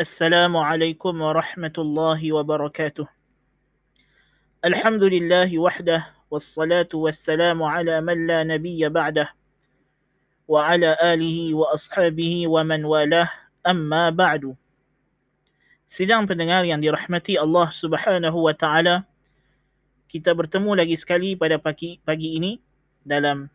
[0.00, 3.06] السلام عليكم ورحمة الله وبركاته
[4.64, 9.32] الحمد لله وحده والصلاة والسلام على من لا نبي بعده
[10.48, 13.30] وعلى آله وأصحابه ومن والاه
[13.66, 14.54] أما بعد
[15.86, 19.06] Sidang pendengar yang dirahmati Allah Subhanahu wa taala,
[20.10, 22.58] kita bertemu lagi sekali pada pagi pagi ini
[23.06, 23.46] dalam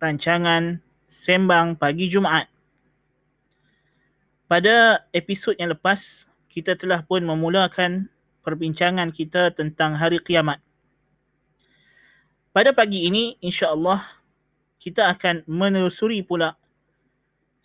[0.00, 2.48] rancangan Sembang Pagi Jumaat.
[4.53, 8.05] Pada episod yang lepas, kita telah pun memulakan
[8.45, 10.61] perbincangan kita tentang hari kiamat.
[12.53, 14.05] Pada pagi ini, insya-Allah
[14.77, 16.53] kita akan menelusuri pula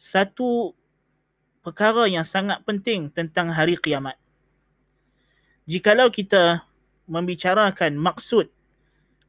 [0.00, 0.72] satu
[1.60, 4.16] perkara yang sangat penting tentang hari kiamat.
[5.68, 6.64] Jikalau kita
[7.04, 8.48] membicarakan maksud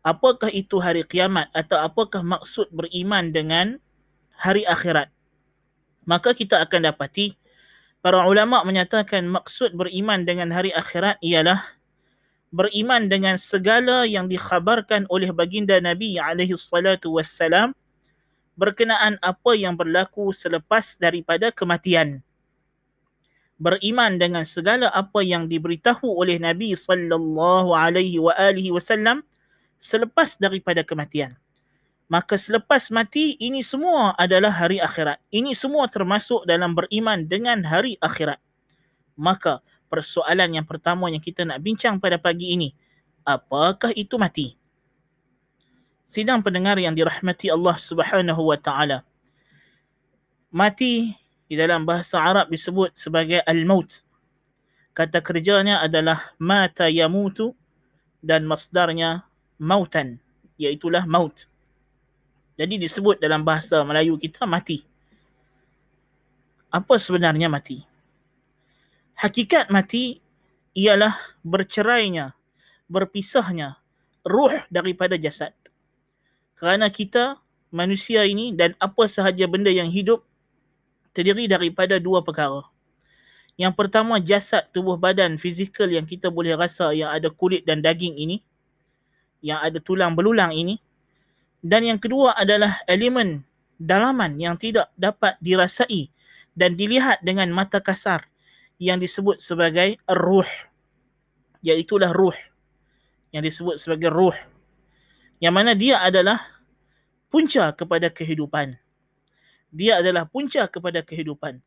[0.08, 3.84] apakah itu hari kiamat atau apakah maksud beriman dengan
[4.32, 5.12] hari akhirat,
[6.08, 7.36] maka kita akan dapati
[8.00, 11.60] para ulama menyatakan maksud beriman dengan hari akhirat ialah
[12.56, 17.76] beriman dengan segala yang dikhabarkan oleh baginda Nabi alaihi salatu wassalam
[18.60, 22.24] berkenaan apa yang berlaku selepas daripada kematian
[23.60, 29.22] beriman dengan segala apa yang diberitahu oleh Nabi sallallahu alaihi wa alihi wasallam
[29.78, 31.36] selepas daripada kematian.
[32.10, 35.22] Maka selepas mati ini semua adalah hari akhirat.
[35.30, 38.42] Ini semua termasuk dalam beriman dengan hari akhirat.
[39.14, 39.62] Maka
[39.94, 42.74] persoalan yang pertama yang kita nak bincang pada pagi ini,
[43.22, 44.58] apakah itu mati?
[46.02, 49.06] Sidang pendengar yang dirahmati Allah Subhanahu wa taala.
[50.50, 51.14] Mati
[51.46, 54.02] di dalam bahasa Arab disebut sebagai al-maut.
[54.98, 57.54] Kata kerjanya adalah mata yamutu
[58.26, 59.30] dan masdarnya
[59.62, 60.18] mautan,
[60.58, 61.46] iaitulah maut.
[62.60, 64.84] Jadi disebut dalam bahasa Melayu kita mati.
[66.68, 67.88] Apa sebenarnya mati?
[69.16, 70.20] Hakikat mati
[70.76, 72.36] ialah bercerainya,
[72.92, 73.80] berpisahnya
[74.28, 75.56] ruh daripada jasad.
[76.60, 77.40] Kerana kita
[77.72, 80.28] manusia ini dan apa sahaja benda yang hidup
[81.16, 82.68] terdiri daripada dua perkara.
[83.56, 88.20] Yang pertama jasad tubuh badan fizikal yang kita boleh rasa yang ada kulit dan daging
[88.20, 88.44] ini.
[89.40, 90.80] Yang ada tulang belulang ini.
[91.60, 93.44] Dan yang kedua adalah elemen
[93.80, 96.08] dalaman yang tidak dapat dirasai
[96.56, 98.24] dan dilihat dengan mata kasar
[98.80, 100.48] yang disebut sebagai ruh.
[101.64, 102.36] Iaitulah ruh.
[103.36, 104.36] Yang disebut sebagai ruh.
[105.44, 106.40] Yang mana dia adalah
[107.28, 108.80] punca kepada kehidupan
[109.70, 111.62] dia adalah punca kepada kehidupan.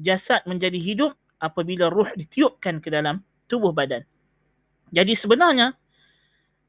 [0.00, 4.04] Jasad menjadi hidup apabila ruh ditiupkan ke dalam tubuh badan.
[4.92, 5.76] Jadi sebenarnya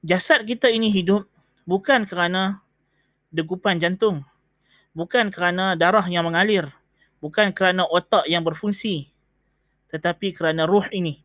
[0.04, 1.28] jasad kita ini hidup
[1.66, 2.62] bukan kerana
[3.32, 4.26] degupan jantung,
[4.92, 6.68] bukan kerana darah yang mengalir,
[7.24, 9.10] bukan kerana otak yang berfungsi,
[9.90, 11.24] tetapi kerana ruh ini.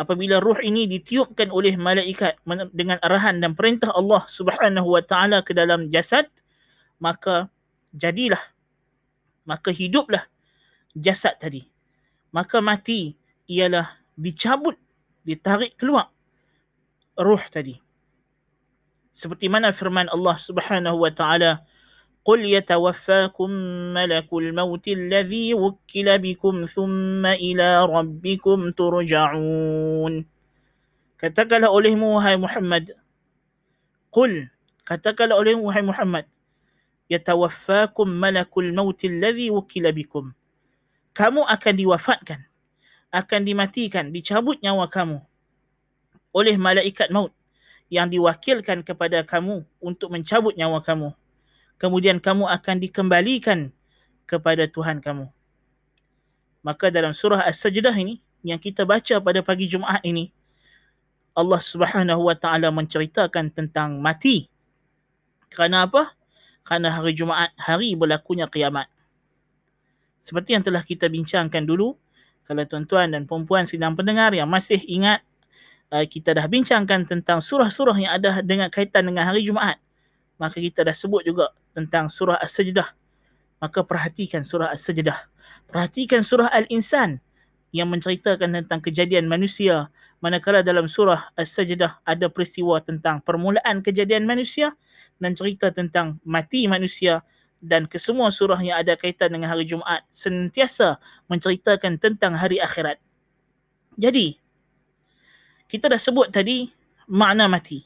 [0.00, 2.40] Apabila ruh ini ditiupkan oleh malaikat
[2.72, 6.26] dengan arahan dan perintah Allah Subhanahu wa taala ke dalam jasad,
[6.98, 7.46] maka
[7.92, 8.40] jadilah
[9.44, 10.24] maka hiduplah
[10.96, 11.68] jasad tadi.
[12.32, 13.12] Maka mati
[13.44, 14.80] ialah dicabut
[15.22, 16.08] ditarik keluar
[17.20, 17.76] ruh tadi
[19.13, 21.63] seperti mana firman Allah Subhanahu wa taala
[22.27, 23.49] قل يتوفاكم
[23.95, 30.13] ملك الموت الذي وكل بكم ثم إلى ربكم ترجعون
[31.15, 32.91] katakanlah olehmu wahai Muhammad
[34.11, 34.51] قل
[34.83, 36.27] katakanlah olehmu wahai Muhammad
[37.07, 40.35] yatawaffakum malakul maut alladhi wukila bikum.
[41.15, 42.43] Kamu akan diwafatkan,
[43.09, 45.23] akan dimatikan, dicabut nyawa kamu
[46.35, 47.33] oleh malaikat maut
[47.92, 51.12] yang diwakilkan kepada kamu untuk mencabut nyawa kamu.
[51.76, 53.68] Kemudian kamu akan dikembalikan
[54.24, 55.28] kepada Tuhan kamu.
[56.64, 60.32] Maka dalam surah As-Sajdah ini yang kita baca pada pagi Jumaat ini
[61.36, 64.48] Allah Subhanahu wa taala menceritakan tentang mati.
[65.52, 66.16] Kerana apa?
[66.62, 68.86] kerana hari Jumaat hari berlakunya kiamat.
[70.22, 71.98] Seperti yang telah kita bincangkan dulu,
[72.46, 75.26] kalau tuan-tuan dan puan-puan sidang pendengar yang masih ingat,
[75.92, 79.76] uh, kita dah bincangkan tentang surah-surah yang ada dengan kaitan dengan hari Jumaat.
[80.40, 82.88] Maka kita dah sebut juga tentang surah As-Sajdah.
[83.62, 85.28] Maka perhatikan surah As-Sajdah.
[85.70, 87.20] Perhatikan surah Al-Insan
[87.70, 89.92] yang menceritakan tentang kejadian manusia.
[90.24, 94.74] Manakala dalam surah As-Sajdah ada peristiwa tentang permulaan kejadian manusia
[95.22, 97.22] dan cerita tentang mati manusia
[97.62, 100.98] dan kesemua surah yang ada kaitan dengan hari Jumaat sentiasa
[101.30, 102.98] menceritakan tentang hari akhirat.
[103.94, 104.41] Jadi,
[105.72, 106.68] kita dah sebut tadi
[107.08, 107.80] makna mati.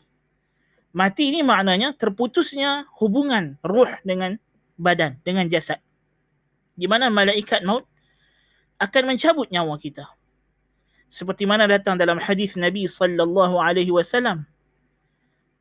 [0.91, 4.35] Mati ini maknanya terputusnya hubungan ruh dengan
[4.75, 5.79] badan, dengan jasad.
[6.75, 7.87] Di mana malaikat maut
[8.83, 10.03] akan mencabut nyawa kita.
[11.07, 14.43] Seperti mana datang dalam hadis Nabi sallallahu alaihi wasallam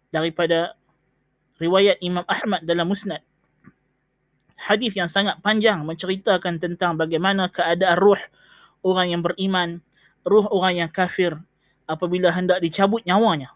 [0.09, 0.73] daripada
[1.61, 3.21] riwayat Imam Ahmad dalam Musnad.
[4.57, 8.17] Hadis yang sangat panjang menceritakan tentang bagaimana keadaan ruh
[8.81, 9.77] orang yang beriman,
[10.25, 11.37] ruh orang yang kafir
[11.85, 13.53] apabila hendak dicabut nyawanya.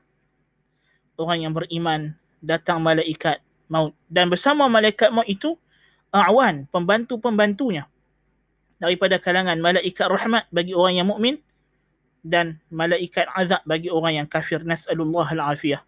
[1.20, 3.92] Orang yang beriman datang malaikat maut.
[4.08, 5.60] Dan bersama malaikat maut itu
[6.16, 7.86] awan pembantu-pembantunya.
[8.80, 11.36] Daripada kalangan malaikat rahmat bagi orang yang mukmin
[12.24, 14.64] dan malaikat azab bagi orang yang kafir.
[14.64, 15.84] Nasallallahu alafiyah.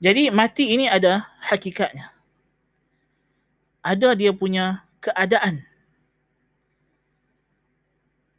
[0.00, 2.08] Jadi mati ini ada hakikatnya.
[3.84, 5.60] Ada dia punya keadaan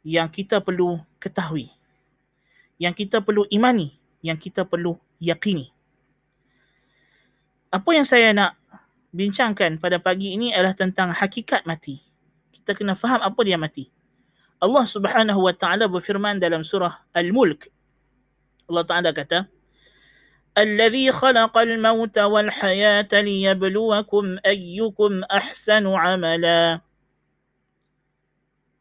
[0.02, 1.70] yang kita perlu ketahui
[2.78, 5.70] yang kita perlu imani yang kita perlu yakini
[7.72, 8.52] apa yang saya nak
[9.16, 12.00] bincangkan pada pagi ini adalah tentang hakikat mati.
[12.52, 13.88] Kita kena faham apa dia mati.
[14.60, 17.66] Allah Subhanahu wa taala berfirman dalam surah Al-Mulk.
[18.70, 19.50] Allah Taala kata,
[20.54, 26.78] "Alladhi khalaqal mauta wal hayata liyabluwakum ayyukum ahsanu amala."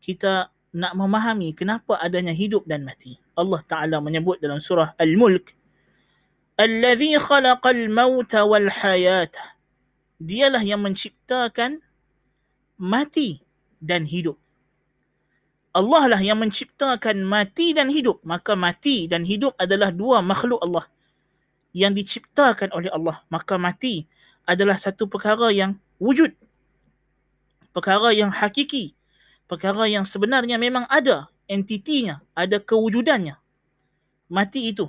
[0.04, 3.20] Kita nak memahami kenapa adanya hidup dan mati.
[3.36, 5.52] Allah Taala menyebut dalam surah Al-Mulk,
[6.60, 9.62] "Alladhi khalaqal mauta wal hayata."
[10.22, 11.82] dialah yang menciptakan
[12.78, 13.42] mati
[13.82, 14.38] dan hidup.
[15.74, 18.22] Allah lah yang menciptakan mati dan hidup.
[18.22, 20.86] Maka mati dan hidup adalah dua makhluk Allah
[21.74, 23.24] yang diciptakan oleh Allah.
[23.34, 24.06] Maka mati
[24.46, 26.36] adalah satu perkara yang wujud.
[27.72, 28.94] Perkara yang hakiki.
[29.52, 33.36] Perkara yang sebenarnya memang ada entitinya, ada kewujudannya.
[34.32, 34.88] Mati itu.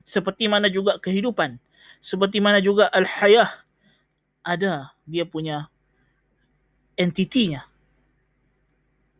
[0.00, 1.60] Seperti mana juga kehidupan.
[2.00, 3.52] Seperti mana juga al-hayah
[4.48, 5.68] ada dia punya
[6.96, 7.60] entitinya.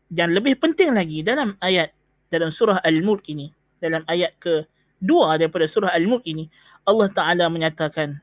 [0.08, 1.92] Dan lebih penting lagi dalam ayat
[2.32, 3.52] dalam surah Al-Mulk ini,
[3.84, 4.64] dalam ayat ke
[5.04, 6.48] dua daripada surah Al-Mulk ini,
[6.88, 8.16] Allah Ta'ala menyatakan,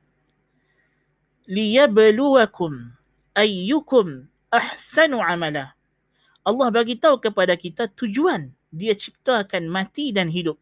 [1.45, 2.73] liyabluwakum
[3.37, 5.76] ayyukum ahsanu amala.
[6.47, 10.55] Allah bagi tahu kepada kita tujuan dia ciptakan mati dan hidup.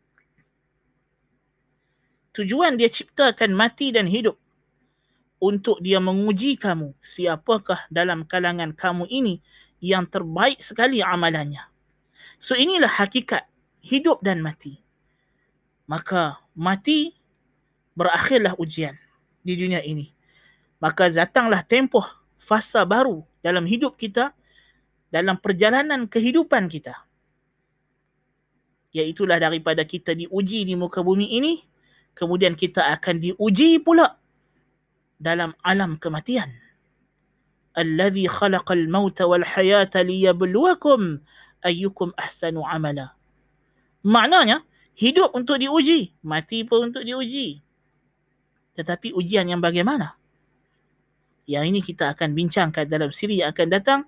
[2.34, 4.34] Tujuan dia ciptakan mati dan hidup
[5.38, 9.46] untuk dia menguji kamu siapakah dalam kalangan kamu ini
[9.78, 11.62] yang terbaik sekali amalannya.
[12.42, 13.46] So inilah hakikat
[13.86, 14.82] hidup dan mati.
[15.86, 17.14] Maka mati
[17.94, 18.98] berakhirlah ujian
[19.46, 20.10] di dunia ini.
[20.82, 22.04] Maka datanglah tempoh
[22.36, 24.34] fasa baru dalam hidup kita
[25.16, 27.08] dalam perjalanan kehidupan kita.
[28.92, 31.64] Iaitulah daripada kita diuji di muka bumi ini,
[32.12, 34.20] kemudian kita akan diuji pula
[35.16, 36.52] dalam alam kematian.
[37.80, 41.24] Alladhi khalaqal mauta wal hayata liyabluwakum
[41.64, 43.16] ayyukum ahsanu amala.
[44.04, 44.68] Maknanya,
[45.00, 47.64] hidup untuk diuji, mati pun untuk diuji.
[48.76, 50.20] Tetapi ujian yang bagaimana?
[51.48, 54.02] Yang ini kita akan bincangkan dalam siri yang akan datang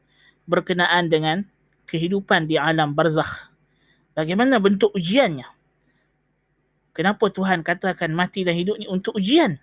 [0.48, 1.44] berkenaan dengan
[1.86, 3.52] kehidupan di alam barzakh.
[4.18, 5.46] Bagaimana bentuk ujiannya?
[6.98, 9.62] Kenapa Tuhan katakan mati dan hidup ni untuk ujian?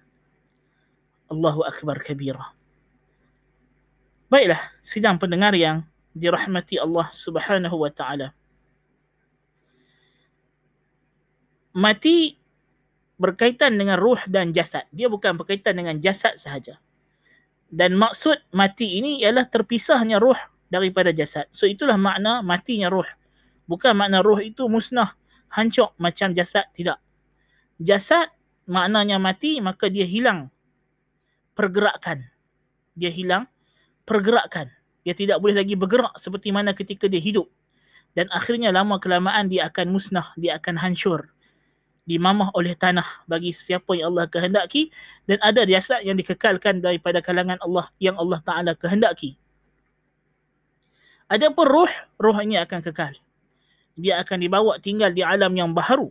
[1.26, 2.54] Allahu Akbar kabira.
[4.30, 5.82] Baiklah, sidang pendengar yang
[6.14, 8.30] dirahmati Allah Subhanahu wa taala.
[11.74, 12.38] Mati
[13.18, 14.86] berkaitan dengan ruh dan jasad.
[14.94, 16.78] Dia bukan berkaitan dengan jasad sahaja.
[17.66, 20.38] Dan maksud mati ini ialah terpisahnya ruh
[20.74, 21.46] daripada jasad.
[21.54, 23.06] So itulah makna matinya ruh.
[23.70, 25.14] Bukan makna ruh itu musnah,
[25.54, 26.98] hancur macam jasad, tidak.
[27.78, 28.34] Jasad
[28.66, 30.50] maknanya mati maka dia hilang
[31.54, 32.26] pergerakan.
[32.98, 33.46] Dia hilang
[34.02, 34.66] pergerakan.
[35.06, 37.46] Dia tidak boleh lagi bergerak seperti mana ketika dia hidup.
[38.14, 41.30] Dan akhirnya lama kelamaan dia akan musnah, dia akan hancur.
[42.04, 44.92] Dimamah oleh tanah bagi siapa yang Allah kehendaki.
[45.26, 49.34] Dan ada jasad yang dikekalkan daripada kalangan Allah yang Allah Ta'ala kehendaki.
[51.34, 53.10] Adapun roh, roh ini akan kekal.
[53.98, 56.06] Dia akan dibawa tinggal di alam yang baharu.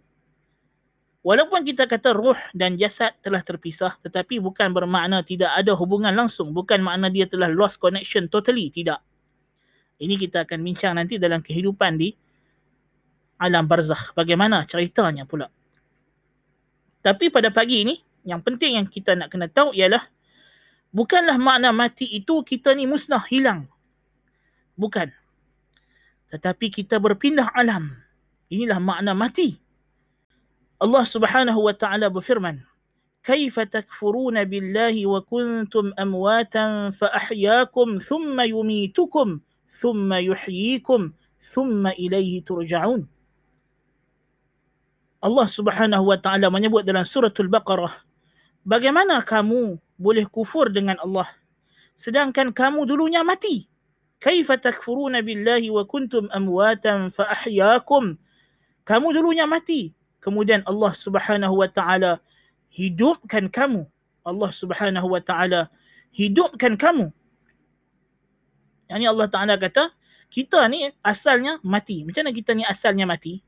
[1.24, 6.52] Walaupun kita kata roh dan jasad telah terpisah tetapi bukan bermakna tidak ada hubungan langsung.
[6.52, 9.00] Bukan makna dia telah lost connection totally tidak.
[10.04, 12.12] Ini kita akan bincang nanti dalam kehidupan di
[13.40, 14.12] alam barzakh.
[14.20, 15.48] Bagaimana ceritanya pula?
[17.00, 17.96] Tapi pada pagi ini
[18.28, 20.04] yang penting yang kita nak kena tahu ialah
[20.92, 23.72] bukanlah makna mati itu kita ni musnah hilang
[24.77, 25.11] bukan
[26.29, 27.95] tetapi kita berpindah alam
[28.53, 29.61] inilah makna mati
[30.79, 32.63] Allah Subhanahu wa taala berfirman
[33.29, 39.29] كيف تكفرون بالله وكنتم أمواتا فأحياكم ثم يميتكم
[39.69, 41.01] ثم يحييكم
[41.53, 43.03] ثم إليه ترجعون
[45.19, 47.91] Allah Subhanahu wa taala menyebut dalam suratul Baqarah
[48.63, 51.27] bagaimana kamu boleh kufur dengan Allah
[51.99, 53.67] sedangkan kamu dulunya mati
[54.24, 58.16] Kaifa takfuruna billahi wa kuntum amwatan fa ahyaakum
[58.88, 59.92] kamu dulunya mati.
[60.24, 62.24] Kemudian Allah Subhanahu wa taala
[62.72, 63.84] hidupkan kamu.
[64.24, 65.68] Allah Subhanahu wa taala
[66.16, 67.12] hidupkan kamu.
[68.88, 69.92] Yang ni Allah taala kata
[70.32, 72.08] kita ni asalnya mati.
[72.08, 73.44] Macam mana kita ni asalnya mati?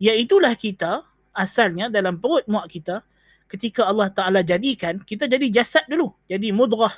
[0.00, 1.04] Iaitulah kita
[1.36, 3.04] asalnya dalam perut mak kita
[3.52, 6.10] ketika Allah Ta'ala jadikan, kita jadi jasad dulu.
[6.24, 6.90] Jadi mudrah.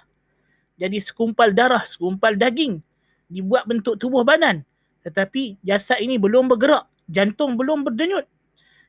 [0.80, 2.82] Jadi sekumpal darah, sekumpal daging.
[3.30, 4.66] Dibuat bentuk tubuh badan.
[5.06, 6.88] Tetapi jasad ini belum bergerak.
[7.12, 8.24] Jantung belum berdenyut.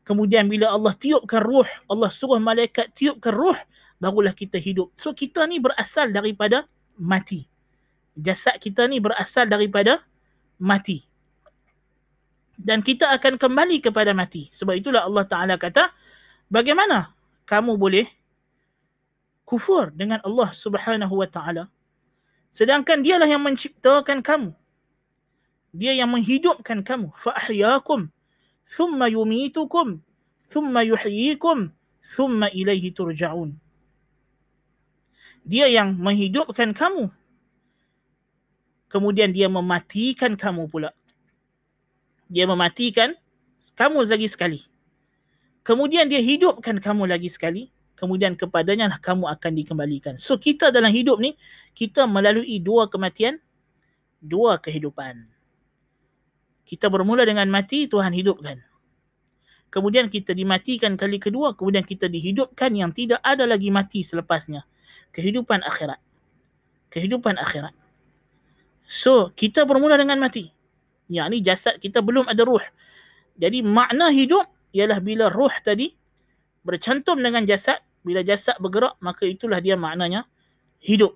[0.06, 3.58] Kemudian bila Allah tiupkan ruh, Allah suruh malaikat tiupkan ruh,
[3.98, 4.94] barulah kita hidup.
[4.94, 7.50] So kita ni berasal daripada mati.
[8.14, 10.06] Jasad kita ni berasal daripada
[10.62, 11.10] mati
[12.60, 14.48] dan kita akan kembali kepada mati.
[14.52, 15.92] Sebab itulah Allah Ta'ala kata,
[16.48, 17.12] bagaimana
[17.44, 18.08] kamu boleh
[19.44, 21.64] kufur dengan Allah Subhanahu Wa Ta'ala
[22.56, 24.56] sedangkan dialah yang menciptakan kamu.
[25.76, 27.12] Dia yang menghidupkan kamu.
[27.12, 28.08] Fa'ahyakum
[28.64, 30.00] thumma yumitukum
[30.48, 31.76] thumma yuhyikum
[32.16, 33.52] thumma ilaihi turja'un.
[35.44, 37.12] Dia yang menghidupkan kamu.
[38.88, 40.96] Kemudian dia mematikan kamu pula
[42.30, 43.14] dia mematikan
[43.78, 44.60] kamu lagi sekali.
[45.66, 47.74] Kemudian dia hidupkan kamu lagi sekali.
[47.96, 50.20] Kemudian kepadanya lah kamu akan dikembalikan.
[50.20, 51.40] So kita dalam hidup ni,
[51.72, 53.40] kita melalui dua kematian,
[54.20, 55.24] dua kehidupan.
[56.68, 58.60] Kita bermula dengan mati, Tuhan hidupkan.
[59.72, 64.68] Kemudian kita dimatikan kali kedua, kemudian kita dihidupkan yang tidak ada lagi mati selepasnya.
[65.16, 66.00] Kehidupan akhirat.
[66.92, 67.76] Kehidupan akhirat.
[68.88, 70.52] So, kita bermula dengan mati.
[71.08, 72.62] Yang ni jasad kita belum ada ruh.
[73.38, 75.94] Jadi makna hidup ialah bila ruh tadi
[76.66, 80.26] bercantum dengan jasad, bila jasad bergerak, maka itulah dia maknanya
[80.82, 81.14] hidup.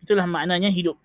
[0.00, 0.96] Itulah maknanya hidup.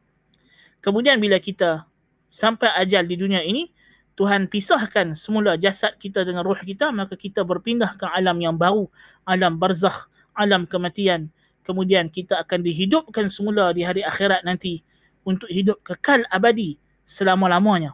[0.80, 1.84] Kemudian bila kita
[2.32, 3.76] sampai ajal di dunia ini,
[4.16, 8.88] Tuhan pisahkan semula jasad kita dengan roh kita, maka kita berpindah ke alam yang baru,
[9.28, 10.08] alam barzakh,
[10.40, 11.28] alam kematian.
[11.68, 14.80] Kemudian kita akan dihidupkan semula di hari akhirat nanti
[15.28, 17.92] untuk hidup kekal abadi selama-lamanya.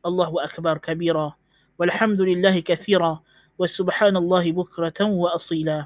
[0.00, 1.34] Allahu Akbar kabira,
[1.76, 3.20] walhamdulillahi kathira,
[3.58, 5.84] wasubhanallahi bukratan wa asila.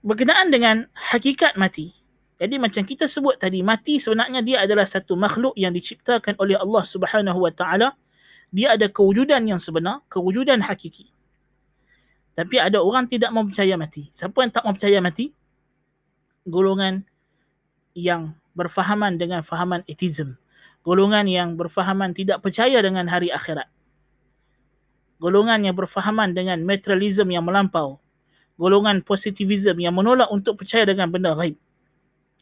[0.00, 1.92] Berkenaan dengan hakikat mati.
[2.40, 6.80] Jadi macam kita sebut tadi, mati sebenarnya dia adalah satu makhluk yang diciptakan oleh Allah
[6.88, 7.92] subhanahu wa ta'ala.
[8.48, 11.12] Dia ada kewujudan yang sebenar, kewujudan hakiki.
[12.32, 14.08] Tapi ada orang tidak mempercaya mati.
[14.16, 15.36] Siapa yang tak mempercaya mati?
[16.48, 17.04] Golongan
[17.92, 20.40] yang berfahaman dengan fahaman etizm.
[20.80, 23.68] Golongan yang berfahaman tidak percaya dengan hari akhirat.
[25.20, 28.00] Golongan yang berfahaman dengan materialism yang melampau.
[28.56, 31.60] Golongan positivism yang menolak untuk percaya dengan benda gaib.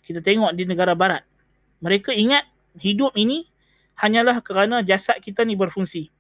[0.07, 1.27] Kita tengok di negara barat.
[1.83, 2.47] Mereka ingat
[2.79, 3.51] hidup ini
[3.99, 6.15] hanyalah kerana jasad kita ni berfungsi.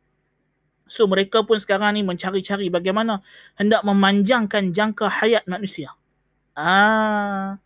[0.90, 3.22] So mereka pun sekarang ni mencari-cari bagaimana
[3.54, 5.94] hendak memanjangkan jangka hayat manusia.
[6.58, 7.60] Ah,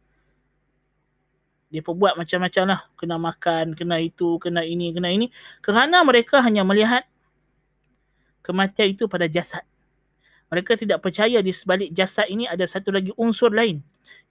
[1.73, 2.81] dia perbuat macam-macam lah.
[3.01, 5.33] Kena makan, kena itu, kena ini, kena ini.
[5.65, 7.09] Kerana mereka hanya melihat
[8.43, 9.63] kematian itu pada jasad.
[10.53, 13.81] Mereka tidak percaya di sebalik jasad ini ada satu lagi unsur lain.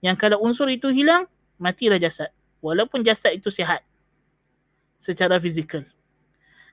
[0.06, 1.25] Yang kalau unsur itu hilang,
[1.58, 2.30] matilah jasad.
[2.62, 3.82] Walaupun jasad itu sihat.
[5.01, 5.82] Secara fizikal.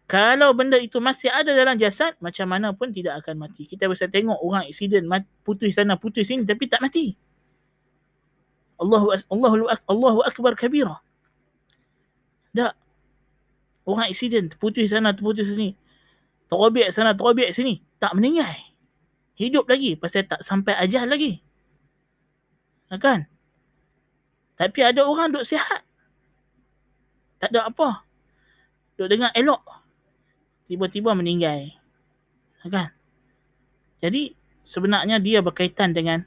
[0.09, 3.65] Kalau benda itu masih ada dalam jasad, macam mana pun tidak akan mati.
[3.65, 5.05] Kita bisa tengok orang aksiden
[5.45, 7.17] putus sana, putus sini tapi tak mati.
[8.81, 10.97] Allahu Allahu Allahu akbar kabira.
[12.57, 12.73] Tak.
[13.85, 15.77] Orang aksiden terputus sana terputus sini.
[16.49, 18.51] Terobek sana terobek sini, tak meninggal.
[19.39, 21.39] Hidup lagi pasal tak sampai ajal lagi.
[22.89, 23.29] Kan?
[24.57, 25.85] Tapi ada orang duk sihat.
[27.39, 28.03] Tak ada apa.
[28.99, 29.63] Duk dengar elok.
[30.67, 31.71] Tiba-tiba meninggal.
[32.67, 32.91] Kan?
[34.03, 36.25] Jadi sebenarnya dia berkaitan dengan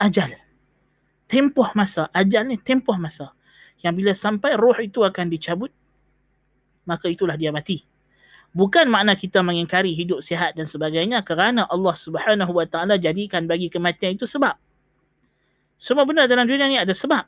[0.00, 0.32] ajal
[1.30, 2.10] tempoh masa.
[2.10, 3.30] Ajal ni tempoh masa.
[3.80, 5.70] Yang bila sampai roh itu akan dicabut,
[6.84, 7.86] maka itulah dia mati.
[8.50, 13.70] Bukan makna kita mengingkari hidup sihat dan sebagainya kerana Allah Subhanahu Wa Taala jadikan bagi
[13.70, 14.58] kematian itu sebab.
[15.78, 17.24] Semua benda dalam dunia ni ada sebab.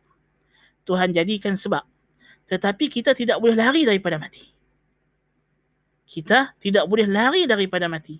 [0.83, 1.87] Tuhan jadikan sebab.
[2.51, 4.51] Tetapi kita tidak boleh lari daripada mati.
[6.03, 8.19] Kita tidak boleh lari daripada mati.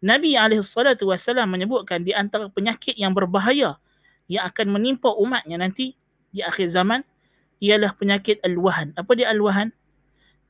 [0.00, 3.76] Nabi SAW menyebutkan di antara penyakit yang berbahaya
[4.32, 5.96] yang akan menimpa umatnya nanti
[6.32, 7.04] di akhir zaman
[7.60, 8.96] ialah penyakit al-wahan.
[8.96, 9.72] Apa dia al-wahan?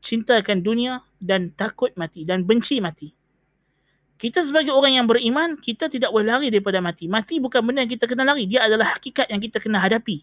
[0.05, 3.17] Cintakan dunia dan takut mati dan benci mati.
[4.21, 7.09] Kita sebagai orang yang beriman, kita tidak boleh lari daripada mati.
[7.09, 8.45] Mati bukan benda yang kita kena lari.
[8.45, 10.21] Dia adalah hakikat yang kita kena hadapi.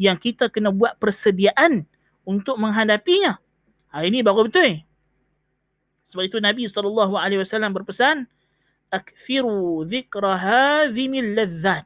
[0.00, 1.84] Yang kita kena buat persediaan
[2.24, 3.36] untuk menghadapinya.
[3.92, 4.80] Hari ini baru betul.
[6.08, 8.24] Sebab itu Nabi SAW berpesan,
[8.88, 11.84] Akthiru zikra hadhimil lazzat.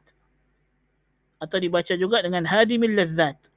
[1.43, 3.51] Atau dibaca juga dengan hadimil lazzat.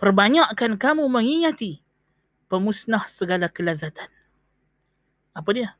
[0.00, 1.85] Perbanyakkan kamu mengingati
[2.46, 4.08] pemusnah segala kelazatan.
[5.36, 5.74] Apa dia?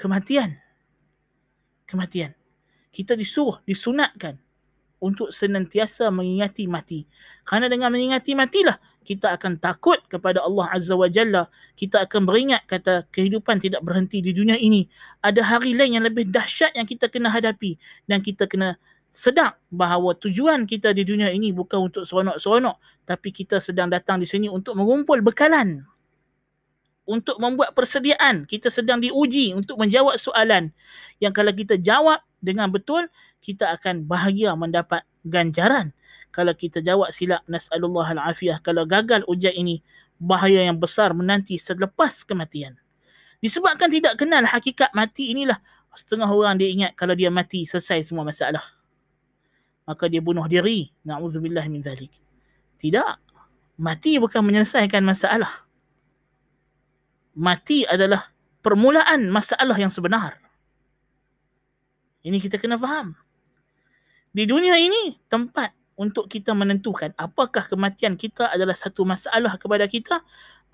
[0.00, 0.56] Kematian.
[1.84, 2.32] Kematian.
[2.94, 4.38] Kita disuruh, disunatkan
[5.04, 7.04] untuk senantiasa mengingati mati.
[7.44, 11.44] Kerana dengan mengingati matilah kita akan takut kepada Allah Azza wa Jalla.
[11.76, 14.88] Kita akan beringat kata kehidupan tidak berhenti di dunia ini.
[15.20, 17.76] Ada hari lain yang lebih dahsyat yang kita kena hadapi.
[18.08, 18.80] Dan kita kena
[19.12, 22.80] sedar bahawa tujuan kita di dunia ini bukan untuk seronok-seronok.
[23.04, 25.84] Tapi kita sedang datang di sini untuk mengumpul bekalan.
[27.04, 28.48] Untuk membuat persediaan.
[28.48, 30.72] Kita sedang diuji untuk menjawab soalan.
[31.20, 33.08] Yang kalau kita jawab dengan betul,
[33.44, 35.92] kita akan bahagia mendapat ganjaran.
[36.32, 39.84] Kalau kita jawab silap al-afiyah kalau gagal ujian ini
[40.18, 42.74] bahaya yang besar menanti selepas kematian.
[43.44, 45.60] Disebabkan tidak kenal hakikat mati inilah
[45.94, 48.64] setengah orang dia ingat kalau dia mati selesai semua masalah.
[49.84, 50.88] Maka dia bunuh diri.
[51.04, 52.10] Na'udzubillah min zalik.
[52.80, 53.20] Tidak.
[53.78, 55.63] Mati bukan menyelesaikan masalah
[57.34, 58.30] mati adalah
[58.62, 60.38] permulaan masalah yang sebenar
[62.24, 63.14] ini kita kena faham
[64.34, 70.22] di dunia ini tempat untuk kita menentukan apakah kematian kita adalah satu masalah kepada kita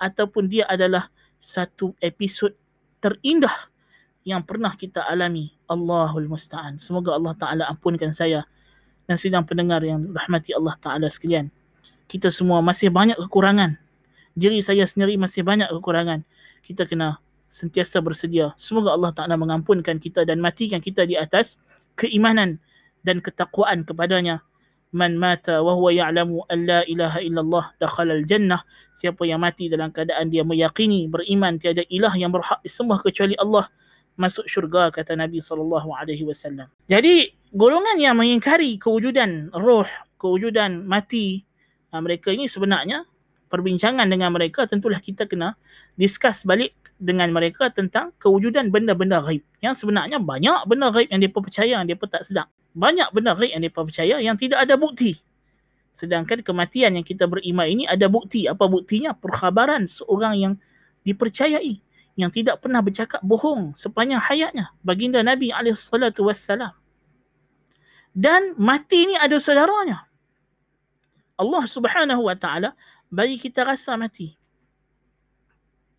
[0.00, 2.52] ataupun dia adalah satu episod
[3.00, 3.71] terindah
[4.29, 5.52] yang pernah kita alami.
[5.71, 6.76] Allahul Musta'an.
[6.76, 8.45] Semoga Allah Ta'ala ampunkan saya
[9.09, 11.49] dan sidang pendengar yang rahmati Allah Ta'ala sekalian.
[12.11, 13.79] Kita semua masih banyak kekurangan.
[14.35, 16.26] Diri saya sendiri masih banyak kekurangan.
[16.60, 17.18] Kita kena
[17.50, 18.54] sentiasa bersedia.
[18.54, 21.58] Semoga Allah Ta'ala mengampunkan kita dan matikan kita di atas
[21.99, 22.62] keimanan
[23.02, 24.40] dan ketakwaan kepadanya.
[24.90, 28.62] Man mata wa huwa ya'lamu an la ilaha illallah dakhala al jannah.
[28.90, 33.70] Siapa yang mati dalam keadaan dia meyakini beriman tiada ilah yang berhak disembah kecuali Allah
[34.18, 36.66] masuk syurga kata Nabi sallallahu alaihi wasallam.
[36.90, 39.86] Jadi golongan yang mengingkari kewujudan roh
[40.18, 41.46] kewujudan mati
[41.94, 43.06] ha, mereka ini sebenarnya
[43.50, 45.58] perbincangan dengan mereka tentulah kita kena
[45.99, 51.32] discuss balik dengan mereka tentang kewujudan benda-benda ghaib yang sebenarnya banyak benda ghaib yang dia
[51.32, 55.19] percaya yang dia tak sedar banyak benda ghaib yang mereka percaya yang tidak ada bukti.
[55.91, 58.47] Sedangkan kematian yang kita beriman ini ada bukti.
[58.47, 59.10] Apa buktinya?
[59.10, 60.54] Perkhabaran seorang yang
[61.02, 61.82] dipercayai.
[62.15, 64.71] Yang tidak pernah bercakap bohong sepanjang hayatnya.
[64.86, 66.71] Baginda Nabi SAW.
[68.15, 70.06] Dan mati ini ada saudaranya.
[71.41, 72.76] Allah subhanahu wa ta'ala
[73.10, 74.32] bagi kita rasa mati.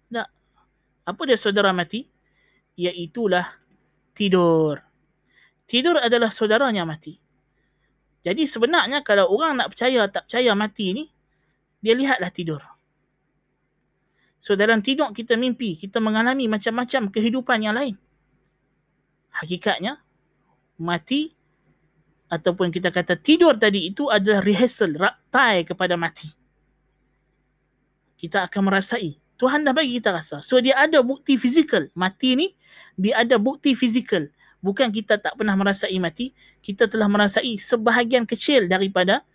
[0.10, 0.28] Tak.
[1.06, 2.08] Apa dia saudara mati?
[2.80, 3.46] Iaitulah
[4.16, 4.80] tidur
[5.72, 7.16] tidur adalah saudaranya mati.
[8.28, 11.08] Jadi sebenarnya kalau orang nak percaya tak percaya mati ni,
[11.80, 12.60] dia lihatlah tidur.
[14.36, 17.96] So dalam tidur kita mimpi, kita mengalami macam-macam kehidupan yang lain.
[19.32, 20.04] Hakikatnya,
[20.76, 21.32] mati
[22.28, 26.28] ataupun kita kata tidur tadi itu adalah rehearsal, raktai kepada mati.
[28.22, 29.18] Kita akan merasai.
[29.42, 30.46] Tuhan dah bagi kita rasa.
[30.46, 31.90] So dia ada bukti fizikal.
[31.98, 32.54] Mati ni,
[33.02, 34.30] dia ada bukti fizikal
[34.62, 36.32] bukan kita tak pernah merasai mati,
[36.62, 39.26] kita telah merasai sebahagian kecil daripada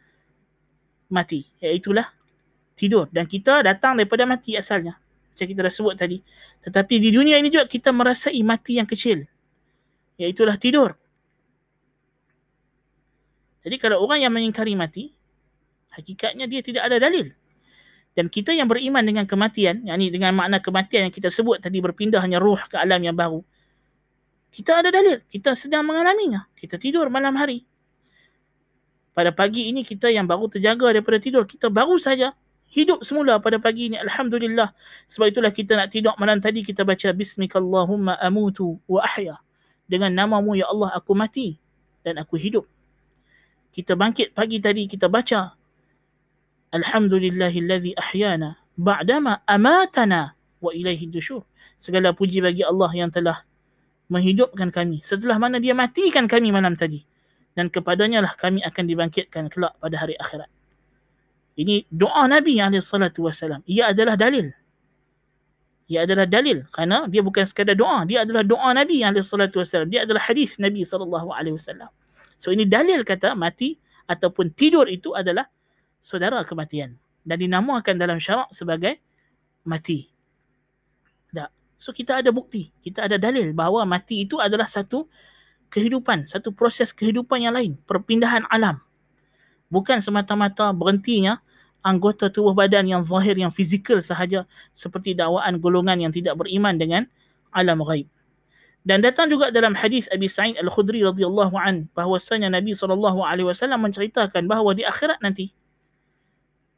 [1.10, 1.44] mati.
[1.58, 2.06] Iaitulah
[2.78, 3.10] tidur.
[3.10, 4.96] Dan kita datang daripada mati asalnya.
[4.96, 6.22] Macam kita dah sebut tadi.
[6.64, 9.26] Tetapi di dunia ini juga kita merasai mati yang kecil.
[10.16, 10.96] Iaitulah tidur.
[13.66, 15.10] Jadi kalau orang yang mengingkari mati,
[15.92, 17.34] hakikatnya dia tidak ada dalil.
[18.16, 21.84] Dan kita yang beriman dengan kematian, yang ini dengan makna kematian yang kita sebut tadi
[21.84, 23.44] berpindahnya roh ke alam yang baru,
[24.56, 25.20] kita ada dalil.
[25.28, 26.48] Kita sedang mengalaminya.
[26.56, 27.68] Kita tidur malam hari.
[29.12, 31.44] Pada pagi ini kita yang baru terjaga daripada tidur.
[31.44, 32.32] Kita baru saja
[32.72, 34.00] hidup semula pada pagi ini.
[34.00, 34.72] Alhamdulillah.
[35.12, 39.36] Sebab itulah kita nak tidur malam tadi kita baca Bismikallahumma amutu wa ahya.
[39.84, 41.60] Dengan namamu ya Allah aku mati
[42.00, 42.64] dan aku hidup.
[43.76, 45.52] Kita bangkit pagi tadi kita baca
[46.74, 51.46] Alhamdulillahilladzi ahyana ba'dama amatana wa ilaihi dusyur.
[51.76, 53.44] Segala puji bagi Allah yang telah
[54.08, 57.02] menghidupkan kami setelah mana dia matikan kami malam tadi
[57.58, 60.48] dan kepadanya lah kami akan dibangkitkan kelak pada hari akhirat.
[61.56, 63.64] Ini doa Nabi SAW.
[63.64, 64.52] Ia adalah dalil.
[65.86, 70.18] ia adalah dalil kerana dia bukan sekadar doa dia adalah doa Nabi wasallam dia adalah
[70.18, 71.90] hadis Nabi wasallam
[72.34, 73.78] so ini dalil kata mati
[74.10, 75.46] ataupun tidur itu adalah
[76.06, 76.94] saudara kematian.
[77.26, 79.02] Dan dinamakan dalam syarak sebagai
[79.66, 80.06] mati.
[81.34, 81.50] Tak.
[81.74, 82.70] So kita ada bukti.
[82.78, 85.10] Kita ada dalil bahawa mati itu adalah satu
[85.66, 87.74] kehidupan satu proses kehidupan yang lain.
[87.90, 88.78] Perpindahan alam.
[89.66, 91.42] Bukan semata-mata berhentinya
[91.82, 97.02] anggota tubuh badan yang zahir yang fizikal sahaja seperti dakwaan golongan yang tidak beriman dengan
[97.50, 98.06] alam ghaib.
[98.86, 103.82] Dan datang juga dalam hadis Abi Sa'id Al-Khudri radhiyallahu an bahwasanya Nabi sallallahu alaihi wasallam
[103.82, 105.50] menceritakan bahawa di akhirat nanti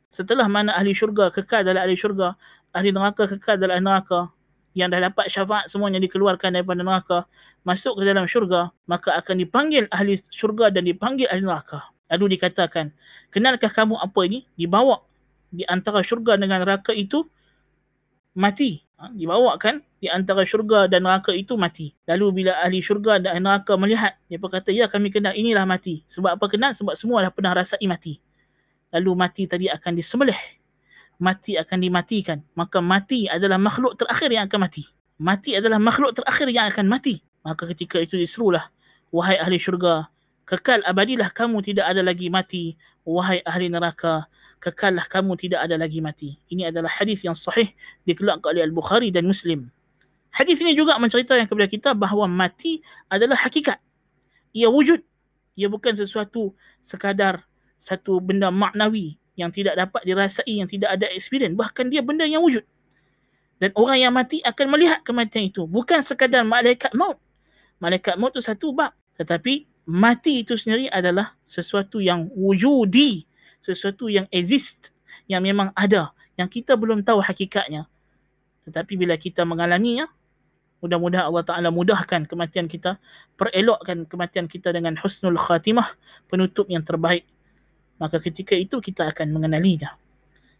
[0.08, 2.34] setelah mana ahli syurga kekal dalam ahli syurga,
[2.72, 4.32] ahli neraka kekal dalam neraka
[4.76, 7.18] yang dah dapat syafaat semuanya dikeluarkan daripada neraka
[7.66, 12.90] masuk ke dalam syurga maka akan dipanggil ahli syurga dan dipanggil ahli neraka Lalu dikatakan,
[13.28, 14.48] kenalkah kamu apa ini?
[14.56, 15.04] Dibawa
[15.52, 17.28] di antara syurga dengan neraka itu
[18.32, 18.80] mati.
[18.98, 21.92] Ha, dibawakan di antara syurga dan neraka itu mati.
[22.08, 26.02] Lalu bila ahli syurga dan neraka melihat, dia berkata, ya kami kenal inilah mati.
[26.08, 26.72] Sebab apa kenal?
[26.72, 28.18] Sebab semua dah pernah rasai mati.
[28.94, 30.38] Lalu mati tadi akan disembelih.
[31.18, 32.38] Mati akan dimatikan.
[32.54, 34.84] Maka mati adalah makhluk terakhir yang akan mati.
[35.18, 37.20] Mati adalah makhluk terakhir yang akan mati.
[37.42, 38.70] Maka ketika itu diserulah,
[39.10, 40.06] wahai ahli syurga,
[40.48, 42.72] kekal abadilah kamu tidak ada lagi mati
[43.04, 44.24] wahai ahli neraka
[44.64, 47.68] kekallah kamu tidak ada lagi mati ini adalah hadis yang sahih
[48.08, 49.68] dikeluarkan oleh al-Bukhari dan Muslim
[50.32, 52.80] hadis ini juga menceritakan kepada kita bahawa mati
[53.12, 53.76] adalah hakikat
[54.56, 55.04] ia wujud
[55.52, 57.44] ia bukan sesuatu sekadar
[57.78, 61.54] satu benda maknawi yang tidak dapat dirasai yang tidak ada experience.
[61.54, 62.66] Bahkan dia benda yang wujud.
[63.58, 65.66] Dan orang yang mati akan melihat kematian itu.
[65.66, 67.18] Bukan sekadar malaikat maut.
[67.78, 68.94] Malaikat maut itu satu bab.
[69.18, 73.26] Tetapi mati itu sendiri adalah sesuatu yang wujudi,
[73.62, 74.94] sesuatu yang exist,
[75.26, 77.86] yang memang ada, yang kita belum tahu hakikatnya.
[78.66, 80.06] Tetapi bila kita mengalaminya,
[80.84, 83.00] mudah-mudahan Allah Ta'ala mudahkan kematian kita,
[83.34, 85.98] perelokkan kematian kita dengan husnul khatimah,
[86.30, 87.26] penutup yang terbaik.
[87.98, 89.94] Maka ketika itu kita akan mengenalinya.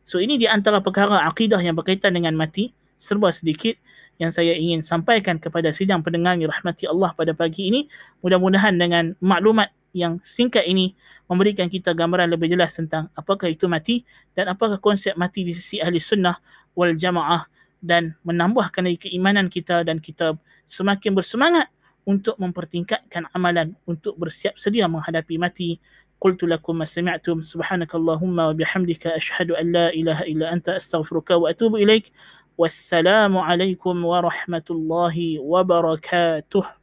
[0.02, 3.78] So ini di antara perkara akidah yang berkaitan dengan mati, serba sedikit
[4.18, 7.86] yang saya ingin sampaikan kepada sidang pendengar yang rahmati Allah pada pagi ini.
[8.26, 10.92] Mudah-mudahan dengan maklumat yang singkat ini
[11.30, 14.04] memberikan kita gambaran lebih jelas tentang apakah itu mati
[14.36, 16.36] dan apakah konsep mati di sisi ahli sunnah
[16.76, 17.48] wal jamaah
[17.80, 20.34] dan menambahkan lagi keimanan kita dan kita
[20.66, 21.70] semakin bersemangat
[22.08, 25.76] untuk mempertingkatkan amalan untuk bersiap sedia menghadapi mati.
[26.20, 27.40] قلت لكم ما سمعتم.
[27.40, 32.12] سبحانك اللهم وبحمدك أشهد أن لا إله إلا أنت أستغفرك وأتوب إليك.
[32.58, 36.77] والسلام عليكم ورحمة الله وبركاته.